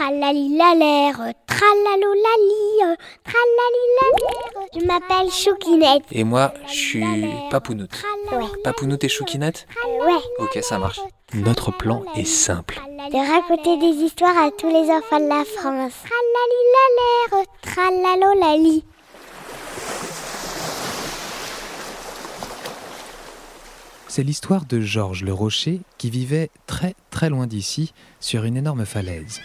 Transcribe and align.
Tralalilalère, 0.00 1.34
tralalolali, 1.46 2.96
tralalilalère. 3.22 4.68
Je 4.74 4.86
m'appelle 4.86 5.30
Choukinette. 5.30 6.04
Et 6.10 6.24
moi, 6.24 6.54
je 6.68 6.72
suis 6.72 7.04
Papounoute. 7.50 8.02
Ouais. 8.32 8.46
Papounoute 8.64 9.04
et 9.04 9.10
Choukinette 9.10 9.66
Ouais. 9.84 10.14
Ok, 10.38 10.58
ça 10.62 10.78
marche. 10.78 11.00
Notre 11.34 11.70
plan 11.70 12.02
est 12.16 12.24
simple. 12.24 12.80
De 13.12 13.30
raconter 13.30 13.76
des 13.76 14.02
histoires 14.02 14.38
à 14.38 14.50
tous 14.50 14.68
les 14.68 14.90
enfants 14.90 15.20
de 15.20 15.28
la 15.28 15.44
France. 15.44 15.92
Tralalilalère, 17.28 17.46
tralalolali. 17.60 18.84
C'est 24.08 24.22
l'histoire 24.22 24.64
de 24.64 24.80
Georges 24.80 25.24
le 25.24 25.34
Rocher 25.34 25.82
qui 25.98 26.08
vivait 26.08 26.48
très 26.66 26.94
très 27.10 27.28
loin 27.28 27.46
d'ici, 27.46 27.92
sur 28.18 28.44
une 28.44 28.56
énorme 28.56 28.86
falaise. 28.86 29.42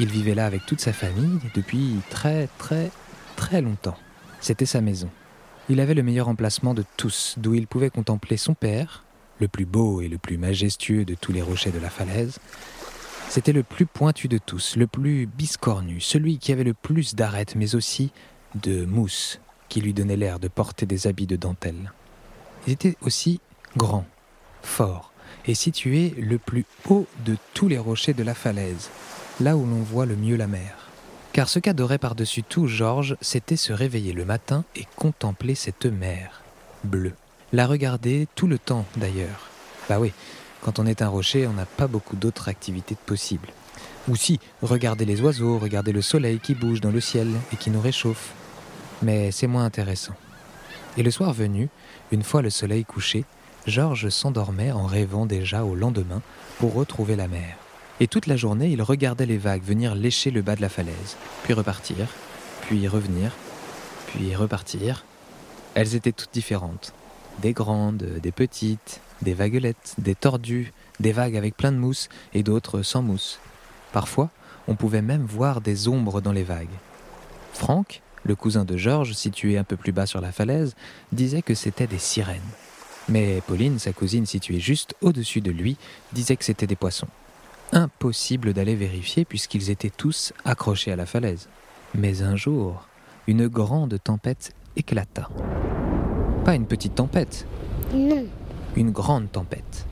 Il 0.00 0.08
vivait 0.08 0.34
là 0.34 0.46
avec 0.46 0.64
toute 0.64 0.80
sa 0.80 0.92
famille 0.92 1.40
depuis 1.54 1.96
très 2.08 2.48
très 2.58 2.90
très 3.36 3.60
longtemps. 3.60 3.96
C'était 4.40 4.66
sa 4.66 4.80
maison. 4.80 5.10
Il 5.68 5.80
avait 5.80 5.94
le 5.94 6.02
meilleur 6.02 6.28
emplacement 6.28 6.72
de 6.72 6.84
tous, 6.96 7.34
d'où 7.36 7.54
il 7.54 7.66
pouvait 7.66 7.90
contempler 7.90 8.36
son 8.36 8.54
père, 8.54 9.04
le 9.40 9.48
plus 9.48 9.66
beau 9.66 10.00
et 10.00 10.08
le 10.08 10.18
plus 10.18 10.38
majestueux 10.38 11.04
de 11.04 11.14
tous 11.14 11.32
les 11.32 11.42
rochers 11.42 11.72
de 11.72 11.78
la 11.78 11.90
falaise. 11.90 12.38
C'était 13.28 13.52
le 13.52 13.62
plus 13.62 13.84
pointu 13.84 14.28
de 14.28 14.38
tous, 14.38 14.76
le 14.76 14.86
plus 14.86 15.26
biscornu, 15.26 16.00
celui 16.00 16.38
qui 16.38 16.52
avait 16.52 16.64
le 16.64 16.74
plus 16.74 17.14
d'arêtes, 17.14 17.56
mais 17.56 17.74
aussi 17.74 18.10
de 18.54 18.86
mousse, 18.86 19.40
qui 19.68 19.80
lui 19.80 19.92
donnait 19.92 20.16
l'air 20.16 20.38
de 20.38 20.48
porter 20.48 20.86
des 20.86 21.06
habits 21.06 21.26
de 21.26 21.36
dentelle. 21.36 21.92
Il 22.66 22.72
était 22.72 22.96
aussi 23.02 23.40
grand, 23.76 24.06
fort, 24.62 25.12
et 25.44 25.54
situé 25.54 26.14
le 26.18 26.38
plus 26.38 26.64
haut 26.88 27.06
de 27.24 27.36
tous 27.52 27.68
les 27.68 27.78
rochers 27.78 28.14
de 28.14 28.22
la 28.22 28.34
falaise, 28.34 28.88
là 29.40 29.56
où 29.56 29.64
l'on 29.64 29.82
voit 29.82 30.06
le 30.06 30.16
mieux 30.16 30.36
la 30.36 30.46
mer. 30.46 30.88
Car 31.32 31.48
ce 31.48 31.58
qu'adorait 31.58 31.98
par-dessus 31.98 32.42
tout 32.42 32.66
Georges, 32.66 33.16
c'était 33.20 33.56
se 33.56 33.72
réveiller 33.72 34.12
le 34.12 34.24
matin 34.24 34.64
et 34.74 34.86
contempler 34.96 35.54
cette 35.54 35.86
mer 35.86 36.42
bleue. 36.84 37.12
La 37.52 37.66
regarder 37.66 38.26
tout 38.34 38.46
le 38.46 38.58
temps 38.58 38.84
d'ailleurs. 38.96 39.48
Bah 39.88 40.00
oui, 40.00 40.12
quand 40.62 40.78
on 40.78 40.86
est 40.86 41.02
un 41.02 41.08
rocher, 41.08 41.46
on 41.46 41.52
n'a 41.52 41.66
pas 41.66 41.86
beaucoup 41.86 42.16
d'autres 42.16 42.48
activités 42.48 42.96
possibles. 43.06 43.48
Ou 44.08 44.16
si, 44.16 44.40
regarder 44.62 45.04
les 45.04 45.20
oiseaux, 45.20 45.58
regarder 45.58 45.92
le 45.92 46.02
soleil 46.02 46.40
qui 46.40 46.54
bouge 46.54 46.80
dans 46.80 46.90
le 46.90 47.00
ciel 47.00 47.28
et 47.52 47.56
qui 47.56 47.70
nous 47.70 47.80
réchauffe. 47.80 48.32
Mais 49.02 49.30
c'est 49.30 49.46
moins 49.46 49.64
intéressant. 49.64 50.14
Et 50.96 51.02
le 51.02 51.10
soir 51.10 51.32
venu, 51.32 51.68
une 52.10 52.24
fois 52.24 52.42
le 52.42 52.50
soleil 52.50 52.84
couché, 52.84 53.24
Georges 53.66 54.08
s'endormait 54.08 54.72
en 54.72 54.86
rêvant 54.86 55.26
déjà 55.26 55.64
au 55.64 55.74
lendemain 55.74 56.22
pour 56.58 56.74
retrouver 56.74 57.16
la 57.16 57.28
mer. 57.28 57.56
Et 58.00 58.06
toute 58.06 58.26
la 58.26 58.36
journée, 58.36 58.68
il 58.68 58.80
regardait 58.80 59.26
les 59.26 59.38
vagues 59.38 59.62
venir 59.62 59.94
lécher 59.96 60.30
le 60.30 60.42
bas 60.42 60.54
de 60.54 60.60
la 60.60 60.68
falaise, 60.68 61.16
puis 61.42 61.52
repartir, 61.52 62.06
puis 62.62 62.86
revenir, 62.86 63.32
puis 64.06 64.36
repartir. 64.36 65.04
Elles 65.74 65.96
étaient 65.96 66.12
toutes 66.12 66.32
différentes. 66.32 66.92
Des 67.42 67.52
grandes, 67.52 68.04
des 68.22 68.32
petites, 68.32 69.00
des 69.22 69.34
vaguelettes, 69.34 69.94
des 69.98 70.14
tordues, 70.14 70.72
des 71.00 71.12
vagues 71.12 71.36
avec 71.36 71.56
plein 71.56 71.72
de 71.72 71.76
mousse 71.76 72.08
et 72.34 72.44
d'autres 72.44 72.82
sans 72.82 73.02
mousse. 73.02 73.40
Parfois, 73.92 74.30
on 74.68 74.76
pouvait 74.76 75.02
même 75.02 75.24
voir 75.24 75.60
des 75.60 75.88
ombres 75.88 76.20
dans 76.20 76.32
les 76.32 76.44
vagues. 76.44 76.68
Franck, 77.52 78.02
le 78.22 78.36
cousin 78.36 78.64
de 78.64 78.76
Georges, 78.76 79.14
situé 79.14 79.58
un 79.58 79.64
peu 79.64 79.76
plus 79.76 79.92
bas 79.92 80.06
sur 80.06 80.20
la 80.20 80.30
falaise, 80.30 80.76
disait 81.10 81.42
que 81.42 81.54
c'était 81.54 81.86
des 81.88 81.98
sirènes. 81.98 82.40
Mais 83.08 83.40
Pauline, 83.46 83.78
sa 83.78 83.92
cousine 83.92 84.26
située 84.26 84.60
juste 84.60 84.94
au-dessus 85.00 85.40
de 85.40 85.50
lui, 85.50 85.76
disait 86.12 86.36
que 86.36 86.44
c'était 86.44 86.66
des 86.66 86.76
poissons. 86.76 87.08
Impossible 87.72 88.52
d'aller 88.54 88.74
vérifier 88.74 89.24
puisqu'ils 89.24 89.70
étaient 89.70 89.90
tous 89.94 90.32
accrochés 90.44 90.92
à 90.92 90.96
la 90.96 91.06
falaise. 91.06 91.48
Mais 91.94 92.22
un 92.22 92.36
jour, 92.36 92.86
une 93.26 93.46
grande 93.48 93.98
tempête 94.02 94.52
éclata. 94.76 95.28
Pas 96.44 96.54
une 96.54 96.66
petite 96.66 96.94
tempête, 96.94 97.46
Non. 97.94 98.24
une 98.76 98.90
grande 98.90 99.30
tempête. 99.30 99.86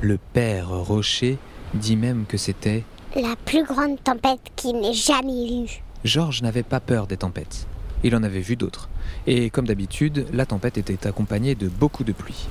Le 0.00 0.18
père 0.32 0.68
Rocher 0.68 1.38
dit 1.74 1.96
même 1.96 2.24
que 2.26 2.36
c'était... 2.36 2.84
La 3.16 3.34
plus 3.44 3.64
grande 3.64 4.02
tempête 4.04 4.40
qu'il 4.54 4.78
n'ait 4.80 4.92
jamais 4.92 5.64
eue. 5.64 5.82
Georges 6.04 6.42
n'avait 6.42 6.62
pas 6.62 6.78
peur 6.78 7.06
des 7.08 7.16
tempêtes. 7.16 7.66
Il 8.04 8.14
en 8.14 8.22
avait 8.22 8.40
vu 8.40 8.54
d'autres. 8.54 8.88
Et 9.26 9.50
comme 9.50 9.66
d'habitude, 9.66 10.26
la 10.32 10.46
tempête 10.46 10.78
était 10.78 11.06
accompagnée 11.08 11.56
de 11.56 11.66
beaucoup 11.68 12.04
de 12.04 12.12
pluie. 12.12 12.46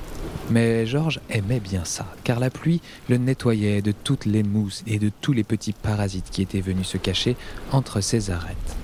Mais 0.50 0.86
Georges 0.86 1.20
aimait 1.30 1.60
bien 1.60 1.84
ça, 1.84 2.06
car 2.24 2.40
la 2.40 2.50
pluie 2.50 2.82
le 3.10 3.18
nettoyait 3.18 3.82
de 3.82 3.92
toutes 3.92 4.26
les 4.26 4.44
mousses 4.44 4.82
et 4.88 4.98
de 4.98 5.12
tous 5.22 5.34
les 5.34 5.44
petits 5.44 5.74
parasites 5.74 6.30
qui 6.32 6.42
étaient 6.42 6.62
venus 6.62 6.88
se 6.88 6.98
cacher 6.98 7.36
entre 7.72 8.00
ses 8.00 8.32
arêtes. 8.32 8.76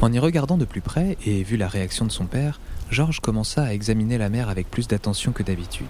En 0.00 0.12
y 0.12 0.18
regardant 0.18 0.58
de 0.58 0.64
plus 0.64 0.80
près 0.80 1.16
et 1.24 1.44
vu 1.44 1.56
la 1.56 1.68
réaction 1.68 2.04
de 2.06 2.10
son 2.10 2.26
père, 2.26 2.60
Georges 2.90 3.20
commença 3.20 3.62
à 3.62 3.72
examiner 3.72 4.18
la 4.18 4.28
mer 4.28 4.48
avec 4.48 4.68
plus 4.68 4.88
d'attention 4.88 5.30
que 5.30 5.44
d'habitude. 5.44 5.86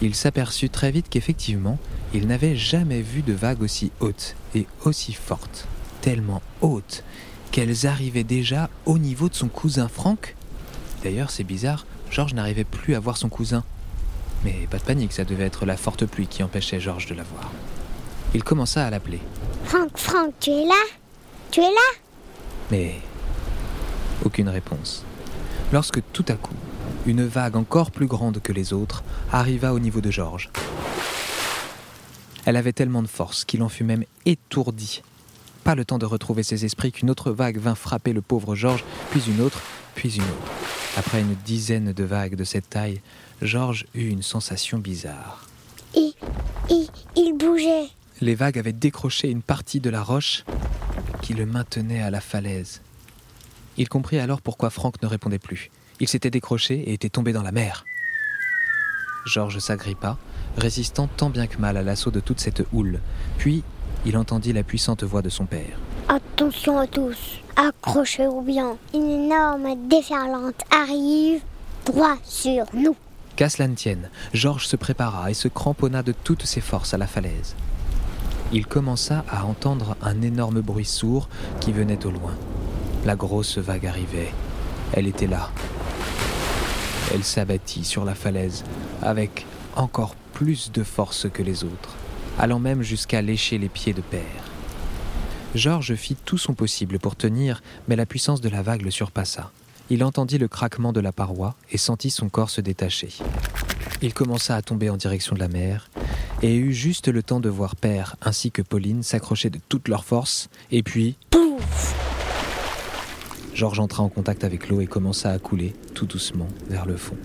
Il 0.00 0.14
s'aperçut 0.14 0.70
très 0.70 0.92
vite 0.92 1.08
qu'effectivement, 1.10 1.78
il 2.14 2.28
n'avait 2.28 2.56
jamais 2.56 3.02
vu 3.02 3.22
de 3.22 3.32
vagues 3.32 3.62
aussi 3.62 3.90
hautes 4.00 4.36
et 4.54 4.66
aussi 4.84 5.14
fortes, 5.14 5.66
tellement 6.00 6.42
hautes 6.60 7.02
qu'elles 7.50 7.86
arrivaient 7.86 8.24
déjà 8.24 8.70
au 8.84 8.98
niveau 8.98 9.28
de 9.28 9.34
son 9.34 9.48
cousin 9.48 9.88
Franck. 9.88 10.36
D'ailleurs, 11.02 11.30
c'est 11.30 11.44
bizarre, 11.44 11.86
Georges 12.10 12.34
n'arrivait 12.34 12.64
plus 12.64 12.94
à 12.94 13.00
voir 13.00 13.16
son 13.16 13.28
cousin. 13.28 13.64
Mais 14.44 14.66
pas 14.70 14.78
de 14.78 14.82
panique, 14.82 15.12
ça 15.12 15.24
devait 15.24 15.44
être 15.46 15.66
la 15.66 15.76
forte 15.76 16.06
pluie 16.06 16.26
qui 16.26 16.42
empêchait 16.42 16.80
Georges 16.80 17.06
de 17.06 17.14
la 17.14 17.24
voir. 17.24 17.50
Il 18.34 18.44
commença 18.44 18.84
à 18.84 18.90
l'appeler, 18.90 19.20
Franck, 19.64 19.96
Franck, 19.96 20.34
tu 20.40 20.50
es 20.50 20.64
là? 20.64 20.74
Tu 21.50 21.60
es 21.60 21.64
là? 21.64 21.98
Mais 22.70 22.96
aucune 24.24 24.48
réponse. 24.48 25.04
Lorsque 25.72 26.00
tout 26.12 26.24
à 26.28 26.34
coup, 26.34 26.54
une 27.06 27.24
vague 27.26 27.56
encore 27.56 27.90
plus 27.90 28.06
grande 28.06 28.40
que 28.40 28.52
les 28.52 28.72
autres 28.72 29.02
arriva 29.32 29.72
au 29.72 29.78
niveau 29.78 30.00
de 30.00 30.10
Georges. 30.10 30.50
Elle 32.44 32.56
avait 32.56 32.72
tellement 32.72 33.02
de 33.02 33.08
force 33.08 33.44
qu'il 33.44 33.62
en 33.62 33.68
fut 33.68 33.84
même 33.84 34.04
étourdi. 34.24 35.02
Pas 35.64 35.74
le 35.74 35.84
temps 35.84 35.98
de 35.98 36.06
retrouver 36.06 36.44
ses 36.44 36.64
esprits 36.64 36.92
qu'une 36.92 37.10
autre 37.10 37.32
vague 37.32 37.58
vint 37.58 37.74
frapper 37.74 38.12
le 38.12 38.22
pauvre 38.22 38.54
Georges, 38.54 38.84
puis 39.10 39.22
une 39.26 39.40
autre, 39.40 39.60
puis 39.96 40.14
une 40.14 40.22
autre. 40.22 40.52
Après 40.96 41.20
une 41.20 41.34
dizaine 41.44 41.92
de 41.92 42.04
vagues 42.04 42.36
de 42.36 42.44
cette 42.44 42.70
taille, 42.70 43.00
Georges 43.42 43.86
eut 43.94 44.08
une 44.08 44.22
sensation 44.22 44.78
bizarre. 44.78 45.46
Il, 45.94 46.12
il, 46.70 46.88
il 47.16 47.32
bougeait. 47.36 47.88
Les 48.20 48.34
vagues 48.34 48.58
avaient 48.58 48.72
décroché 48.72 49.30
une 49.30 49.42
partie 49.42 49.80
de 49.80 49.90
la 49.90 50.02
roche 50.02 50.44
qui 51.22 51.34
le 51.34 51.44
maintenait 51.44 52.02
à 52.02 52.10
la 52.10 52.20
falaise. 52.20 52.80
Il 53.76 53.88
comprit 53.88 54.18
alors 54.18 54.40
pourquoi 54.40 54.70
Franck 54.70 55.02
ne 55.02 55.06
répondait 55.06 55.38
plus. 55.38 55.70
Il 56.00 56.08
s'était 56.08 56.30
décroché 56.30 56.74
et 56.74 56.94
était 56.94 57.10
tombé 57.10 57.32
dans 57.32 57.42
la 57.42 57.52
mer. 57.52 57.84
Georges 59.26 59.58
s'agrippa, 59.58 60.16
résistant 60.56 61.08
tant 61.08 61.28
bien 61.28 61.46
que 61.46 61.58
mal 61.58 61.76
à 61.76 61.82
l'assaut 61.82 62.10
de 62.10 62.20
toute 62.20 62.40
cette 62.40 62.62
houle. 62.72 63.00
Puis, 63.38 63.62
il 64.06 64.16
entendit 64.16 64.52
la 64.52 64.62
puissante 64.62 65.02
voix 65.02 65.20
de 65.20 65.28
son 65.28 65.46
père. 65.46 65.78
Attention 66.08 66.78
à 66.78 66.86
tous. 66.86 67.40
Accrochez-vous 67.56 68.42
bien. 68.42 68.78
Une 68.94 69.10
énorme 69.10 69.88
déferlante 69.88 70.62
arrive 70.70 71.40
droit 71.84 72.16
sur 72.24 72.64
nous. 72.72 72.96
Qu'à 73.36 73.50
cela 73.50 73.68
ne 73.68 73.74
tienne, 73.74 74.08
Georges 74.32 74.66
se 74.66 74.76
prépara 74.76 75.30
et 75.30 75.34
se 75.34 75.48
cramponna 75.48 76.02
de 76.02 76.12
toutes 76.12 76.46
ses 76.46 76.62
forces 76.62 76.94
à 76.94 76.98
la 76.98 77.06
falaise. 77.06 77.54
Il 78.50 78.66
commença 78.66 79.26
à 79.28 79.44
entendre 79.44 79.94
un 80.00 80.22
énorme 80.22 80.62
bruit 80.62 80.86
sourd 80.86 81.28
qui 81.60 81.72
venait 81.72 82.06
au 82.06 82.10
loin. 82.10 82.34
La 83.04 83.14
grosse 83.14 83.58
vague 83.58 83.86
arrivait. 83.86 84.32
Elle 84.94 85.06
était 85.06 85.26
là. 85.26 85.50
Elle 87.12 87.24
s'abattit 87.24 87.84
sur 87.84 88.06
la 88.06 88.14
falaise 88.14 88.64
avec 89.02 89.44
encore 89.74 90.14
plus 90.32 90.72
de 90.72 90.82
force 90.82 91.28
que 91.30 91.42
les 91.42 91.62
autres, 91.62 91.94
allant 92.38 92.58
même 92.58 92.82
jusqu'à 92.82 93.20
lécher 93.20 93.58
les 93.58 93.68
pieds 93.68 93.92
de 93.92 94.00
père. 94.00 94.22
Georges 95.54 95.94
fit 95.94 96.16
tout 96.16 96.38
son 96.38 96.54
possible 96.54 96.98
pour 96.98 97.16
tenir, 97.16 97.62
mais 97.86 97.96
la 97.96 98.06
puissance 98.06 98.40
de 98.40 98.48
la 98.48 98.62
vague 98.62 98.82
le 98.82 98.90
surpassa. 98.90 99.50
Il 99.88 100.02
entendit 100.02 100.38
le 100.38 100.48
craquement 100.48 100.92
de 100.92 100.98
la 100.98 101.12
paroi 101.12 101.54
et 101.70 101.78
sentit 101.78 102.10
son 102.10 102.28
corps 102.28 102.50
se 102.50 102.60
détacher. 102.60 103.10
Il 104.02 104.12
commença 104.12 104.56
à 104.56 104.62
tomber 104.62 104.90
en 104.90 104.96
direction 104.96 105.34
de 105.34 105.40
la 105.40 105.48
mer 105.48 105.90
et 106.42 106.56
eut 106.56 106.72
juste 106.72 107.06
le 107.06 107.22
temps 107.22 107.38
de 107.38 107.48
voir 107.48 107.76
Père 107.76 108.16
ainsi 108.20 108.50
que 108.50 108.62
Pauline 108.62 109.04
s'accrocher 109.04 109.48
de 109.48 109.60
toute 109.68 109.86
leur 109.88 110.04
force, 110.04 110.48
et 110.72 110.82
puis 110.82 111.16
Pouf 111.30 111.94
Georges 113.54 113.78
entra 113.78 114.02
en 114.02 114.08
contact 114.08 114.42
avec 114.42 114.68
l'eau 114.68 114.80
et 114.80 114.86
commença 114.86 115.30
à 115.30 115.38
couler, 115.38 115.72
tout 115.94 116.04
doucement, 116.04 116.48
vers 116.68 116.84
le 116.84 116.96
fond. 116.96 117.16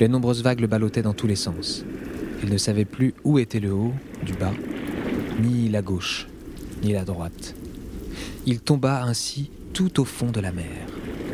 Les 0.00 0.08
nombreuses 0.08 0.42
vagues 0.42 0.60
le 0.60 0.66
ballottaient 0.66 1.02
dans 1.02 1.12
tous 1.12 1.26
les 1.26 1.36
sens. 1.36 1.84
Il 2.42 2.50
ne 2.50 2.56
savait 2.56 2.86
plus 2.86 3.14
où 3.22 3.38
était 3.38 3.60
le 3.60 3.72
haut, 3.72 3.92
du 4.24 4.32
bas, 4.32 4.54
ni 5.40 5.68
la 5.68 5.82
gauche, 5.82 6.26
ni 6.82 6.92
la 6.94 7.04
droite. 7.04 7.54
Il 8.46 8.60
tomba 8.60 9.04
ainsi 9.04 9.50
tout 9.72 10.00
au 10.00 10.04
fond 10.04 10.30
de 10.32 10.40
la 10.40 10.50
mer, 10.50 10.66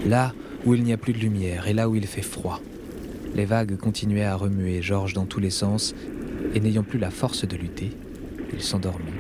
là 0.05 0.35
où 0.65 0.75
il 0.75 0.83
n'y 0.83 0.93
a 0.93 0.97
plus 0.97 1.13
de 1.13 1.19
lumière 1.19 1.69
et 1.69 1.75
là 1.75 1.89
où 1.89 1.95
il 1.95 2.07
fait 2.07 2.23
froid. 2.23 2.61
Les 3.35 3.45
vagues 3.45 3.77
continuaient 3.77 4.25
à 4.25 4.37
remuer 4.37 4.83
Georges 4.83 5.13
dans 5.13 5.27
tous 5.27 5.41
les 5.41 5.51
sens, 5.51 5.95
et 6.55 6.61
n'ayant 6.61 6.83
plus 6.83 6.99
la 6.99 7.11
force 7.11 7.47
de 7.47 7.57
lutter, 7.57 7.91
il 8.53 8.63
s'endormit. 8.63 9.13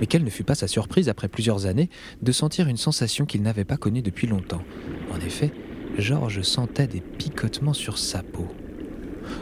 Mais 0.00 0.06
quelle 0.06 0.24
ne 0.24 0.30
fut 0.30 0.44
pas 0.44 0.54
sa 0.54 0.68
surprise 0.68 1.08
après 1.08 1.28
plusieurs 1.28 1.66
années 1.66 1.88
de 2.22 2.32
sentir 2.32 2.68
une 2.68 2.76
sensation 2.76 3.24
qu'il 3.24 3.42
n'avait 3.42 3.64
pas 3.64 3.76
connue 3.76 4.02
depuis 4.02 4.26
longtemps. 4.26 4.62
En 5.12 5.16
effet, 5.24 5.52
Georges 5.98 6.42
sentait 6.42 6.86
des 6.86 7.00
picotements 7.00 7.72
sur 7.72 7.98
sa 7.98 8.22
peau. 8.22 8.48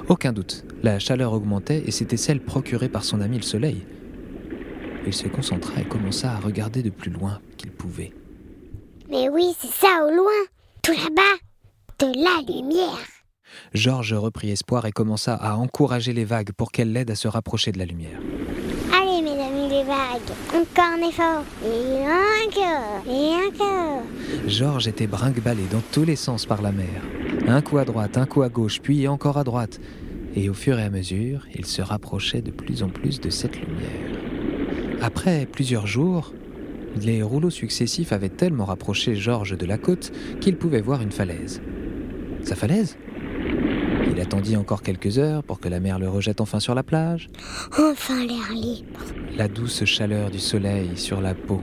Aucun 0.08 0.32
doute, 0.32 0.64
la 0.82 0.98
chaleur 0.98 1.32
augmentait 1.32 1.82
et 1.86 1.90
c'était 1.90 2.16
celle 2.16 2.40
procurée 2.40 2.88
par 2.88 3.04
son 3.04 3.20
ami 3.20 3.36
le 3.36 3.42
soleil. 3.42 3.82
Il 5.06 5.14
se 5.14 5.28
concentra 5.28 5.80
et 5.80 5.84
commença 5.84 6.32
à 6.32 6.38
regarder 6.38 6.82
de 6.82 6.90
plus 6.90 7.10
loin 7.10 7.40
qu'il 7.56 7.70
pouvait. 7.70 8.12
Mais 9.10 9.28
oui, 9.28 9.56
c'est 9.58 9.72
ça 9.72 10.06
au 10.06 10.14
loin, 10.14 10.30
tout 10.84 10.92
là-bas, 10.92 11.36
de 11.98 12.06
la 12.06 12.40
lumière. 12.46 13.08
Georges 13.74 14.14
reprit 14.14 14.50
espoir 14.52 14.86
et 14.86 14.92
commença 14.92 15.34
à 15.34 15.56
encourager 15.56 16.12
les 16.12 16.24
vagues 16.24 16.52
pour 16.56 16.70
qu'elles 16.70 16.92
l'aident 16.92 17.10
à 17.10 17.16
se 17.16 17.26
rapprocher 17.26 17.72
de 17.72 17.78
la 17.78 17.86
lumière. 17.86 18.20
Allez, 18.96 19.20
mes 19.20 19.42
amis, 19.42 19.68
les 19.68 19.82
vagues, 19.82 20.30
encore 20.54 20.84
un 20.84 21.08
effort, 21.08 21.44
et 21.64 22.06
encore, 22.46 23.02
et 23.08 23.34
encore. 23.48 24.02
Georges 24.46 24.86
était 24.86 25.08
brinque-ballé 25.08 25.64
dans 25.72 25.82
tous 25.90 26.04
les 26.04 26.14
sens 26.14 26.46
par 26.46 26.62
la 26.62 26.70
mer. 26.70 27.02
Un 27.48 27.62
coup 27.62 27.78
à 27.78 27.84
droite, 27.84 28.16
un 28.16 28.26
coup 28.26 28.42
à 28.42 28.48
gauche, 28.48 28.80
puis 28.80 29.08
encore 29.08 29.38
à 29.38 29.42
droite. 29.44 29.80
Et 30.36 30.48
au 30.48 30.54
fur 30.54 30.78
et 30.78 30.84
à 30.84 30.90
mesure, 30.90 31.46
il 31.52 31.66
se 31.66 31.82
rapprochait 31.82 32.42
de 32.42 32.52
plus 32.52 32.84
en 32.84 32.88
plus 32.88 33.20
de 33.20 33.30
cette 33.30 33.60
lumière. 33.60 34.20
Après 35.02 35.46
plusieurs 35.46 35.88
jours, 35.88 36.32
les 36.96 37.22
rouleaux 37.22 37.50
successifs 37.50 38.12
avaient 38.12 38.28
tellement 38.28 38.64
rapproché 38.64 39.14
Georges 39.14 39.56
de 39.56 39.66
la 39.66 39.78
côte 39.78 40.12
qu'il 40.40 40.56
pouvait 40.56 40.80
voir 40.80 41.02
une 41.02 41.12
falaise. 41.12 41.60
Sa 42.42 42.56
falaise? 42.56 42.96
Il 44.10 44.20
attendit 44.20 44.56
encore 44.56 44.82
quelques 44.82 45.18
heures 45.18 45.44
pour 45.44 45.60
que 45.60 45.68
la 45.68 45.80
mer 45.80 45.98
le 45.98 46.08
rejette 46.08 46.40
enfin 46.40 46.60
sur 46.60 46.74
la 46.74 46.82
plage. 46.82 47.28
Enfin 47.72 48.26
l'air 48.26 48.52
libre. 48.52 49.00
La 49.36 49.48
douce 49.48 49.84
chaleur 49.84 50.30
du 50.30 50.38
soleil 50.38 50.96
sur 50.96 51.20
la 51.20 51.34
peau. 51.34 51.62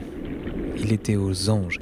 Il 0.80 0.94
était 0.94 1.16
aux 1.16 1.50
anges. 1.50 1.80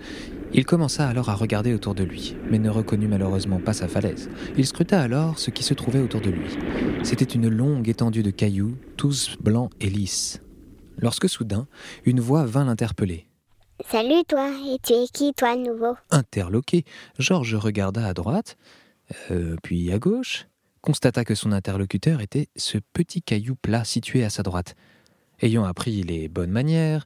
Il 0.54 0.66
commença 0.66 1.08
alors 1.08 1.30
à 1.30 1.36
regarder 1.36 1.74
autour 1.74 1.96
de 1.96 2.04
lui, 2.04 2.38
mais 2.50 2.60
ne 2.60 2.70
reconnut 2.70 3.10
malheureusement 3.10 3.60
pas 3.60 3.74
sa 3.74 3.88
falaise. 3.88 4.30
Il 4.58 4.66
scruta 4.66 5.02
alors 5.02 5.38
ce 5.38 5.52
qui 5.52 5.64
se 5.64 5.74
trouvait 5.74 6.00
autour 6.00 6.22
de 6.22 6.30
lui. 6.30 6.48
C'était 7.04 7.26
une 7.26 7.50
longue 7.50 7.90
étendue 7.90 8.24
de 8.24 8.32
cailloux, 8.32 8.76
tous 8.96 9.36
blancs 9.42 9.72
et 9.82 9.90
lisses. 9.90 10.42
Lorsque 10.98 11.28
soudain, 11.28 11.68
une 12.06 12.22
voix 12.22 12.46
vint 12.46 12.66
l'interpeller. 12.66 13.28
Salut 13.84 14.24
toi, 14.28 14.50
et 14.66 14.78
tu 14.82 14.94
es 14.94 15.06
qui 15.14 15.34
toi 15.34 15.56
nouveau? 15.56 15.96
Interloqué, 16.10 16.86
Georges 17.20 17.56
regarda 17.56 18.08
à 18.08 18.14
droite, 18.14 18.58
euh, 19.32 19.58
puis 19.64 19.92
à 19.92 20.00
gauche, 20.00 20.48
constata 20.82 21.26
que 21.26 21.36
son 21.36 21.52
interlocuteur 21.52 22.22
était 22.22 22.48
ce 22.56 22.78
petit 22.94 23.22
caillou 23.22 23.56
plat 23.56 23.84
situé 23.84 24.24
à 24.24 24.30
sa 24.30 24.44
droite. 24.44 24.76
Ayant 25.42 25.66
appris 25.66 26.04
les 26.04 26.30
bonnes 26.30 26.52
manières, 26.52 27.06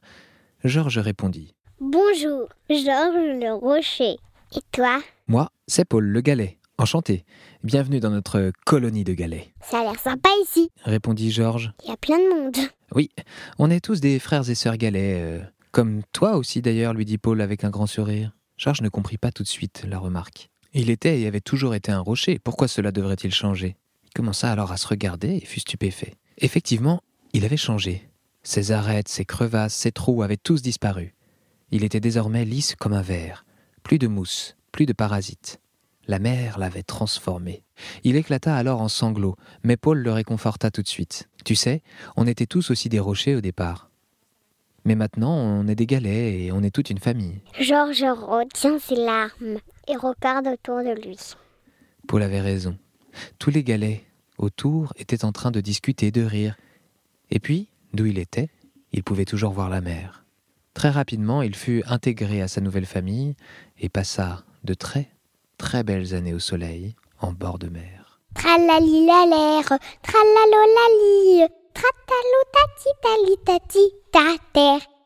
Georges 0.62 0.98
répondit. 0.98 1.54
Bonjour, 1.80 2.48
Georges 2.68 3.40
le 3.40 3.52
Rocher. 3.52 4.16
Et 4.56 4.60
toi? 4.72 5.00
Moi, 5.26 5.50
c'est 5.66 5.84
Paul 5.84 6.04
le 6.04 6.20
Galet. 6.20 6.58
Enchanté. 6.78 7.24
Bienvenue 7.62 8.00
dans 8.00 8.10
notre 8.10 8.52
colonie 8.64 9.04
de 9.04 9.12
galets. 9.12 9.52
Ça 9.60 9.80
a 9.80 9.82
l'air 9.82 9.98
sympa 10.00 10.30
ici. 10.42 10.70
Répondit 10.84 11.30
Georges. 11.30 11.72
Il 11.84 11.90
y 11.90 11.92
a 11.92 11.96
plein 11.98 12.16
de 12.16 12.34
monde. 12.34 12.56
Oui, 12.92 13.10
on 13.58 13.70
est 13.70 13.84
tous 13.84 14.00
des 14.00 14.18
frères 14.18 14.48
et 14.48 14.54
sœurs 14.54 14.78
galets. 14.78 15.20
euh, 15.20 15.40
comme 15.72 16.02
toi 16.12 16.36
aussi 16.36 16.62
d'ailleurs, 16.62 16.94
lui 16.94 17.04
dit 17.04 17.18
Paul 17.18 17.40
avec 17.40 17.64
un 17.64 17.70
grand 17.70 17.86
sourire. 17.86 18.32
Georges 18.56 18.82
ne 18.82 18.88
comprit 18.88 19.18
pas 19.18 19.32
tout 19.32 19.42
de 19.42 19.48
suite 19.48 19.84
la 19.88 19.98
remarque. 19.98 20.50
Il 20.72 20.90
était 20.90 21.20
et 21.20 21.26
avait 21.26 21.40
toujours 21.40 21.74
été 21.74 21.90
un 21.92 22.00
rocher. 22.00 22.38
Pourquoi 22.38 22.68
cela 22.68 22.92
devrait-il 22.92 23.32
changer? 23.32 23.76
Il 24.04 24.10
commença 24.10 24.50
alors 24.50 24.72
à 24.72 24.76
se 24.76 24.86
regarder 24.86 25.36
et 25.36 25.44
fut 25.44 25.60
stupéfait. 25.60 26.14
Effectivement, 26.38 27.00
il 27.32 27.44
avait 27.44 27.56
changé. 27.56 28.08
Ses 28.42 28.72
arêtes, 28.72 29.08
ses 29.08 29.24
crevasses, 29.24 29.74
ses 29.74 29.92
trous 29.92 30.22
avaient 30.22 30.36
tous 30.36 30.62
disparu. 30.62 31.14
Il 31.70 31.84
était 31.84 32.00
désormais 32.00 32.44
lisse 32.44 32.74
comme 32.74 32.92
un 32.92 33.02
verre. 33.02 33.44
Plus 33.82 33.98
de 33.98 34.08
mousse, 34.08 34.56
plus 34.72 34.86
de 34.86 34.92
parasites. 34.92 35.60
La 36.06 36.18
mer 36.18 36.58
l'avait 36.58 36.82
transformé. 36.82 37.62
Il 38.02 38.16
éclata 38.16 38.56
alors 38.56 38.80
en 38.80 38.88
sanglots, 38.88 39.36
mais 39.62 39.76
Paul 39.76 39.98
le 39.98 40.12
réconforta 40.12 40.70
tout 40.70 40.82
de 40.82 40.88
suite. 40.88 41.28
Tu 41.44 41.54
sais, 41.54 41.82
on 42.16 42.26
était 42.26 42.46
tous 42.46 42.70
aussi 42.70 42.88
des 42.88 42.98
rochers 42.98 43.36
au 43.36 43.40
départ. 43.40 43.89
Mais 44.84 44.94
maintenant, 44.94 45.34
on 45.36 45.66
est 45.68 45.74
des 45.74 45.86
galets 45.86 46.40
et 46.40 46.52
on 46.52 46.62
est 46.62 46.74
toute 46.74 46.90
une 46.90 46.98
famille. 46.98 47.40
Georges 47.58 48.04
retient 48.04 48.78
ses 48.78 48.96
larmes 48.96 49.58
et 49.86 49.96
regarde 49.96 50.46
autour 50.46 50.78
de 50.78 51.00
lui. 51.00 51.18
Paul 52.08 52.22
avait 52.22 52.40
raison. 52.40 52.76
Tous 53.38 53.50
les 53.50 53.62
galets 53.62 54.02
autour 54.38 54.92
étaient 54.96 55.24
en 55.24 55.32
train 55.32 55.50
de 55.50 55.60
discuter, 55.60 56.10
de 56.10 56.22
rire. 56.22 56.56
Et 57.30 57.40
puis, 57.40 57.68
d'où 57.92 58.06
il 58.06 58.18
était, 58.18 58.48
il 58.92 59.04
pouvait 59.04 59.24
toujours 59.24 59.52
voir 59.52 59.68
la 59.68 59.80
mer. 59.80 60.24
Très 60.74 60.90
rapidement, 60.90 61.42
il 61.42 61.54
fut 61.54 61.82
intégré 61.86 62.40
à 62.40 62.48
sa 62.48 62.60
nouvelle 62.60 62.86
famille 62.86 63.34
et 63.78 63.88
passa 63.88 64.44
de 64.64 64.74
très, 64.74 65.10
très 65.58 65.82
belles 65.82 66.14
années 66.14 66.34
au 66.34 66.38
soleil 66.38 66.94
en 67.20 67.32
bord 67.32 67.58
de 67.58 67.68
mer. 67.68 68.20
Tralali 71.72 71.92
la 71.92 72.20
l'air, 72.22 72.46
tralalolali, 72.50 72.50
tratalo 72.50 72.50
tati 72.50 72.90
tali 73.00 73.38
tati, 73.42 73.94
ta 74.10 74.36
terre. 74.52 74.99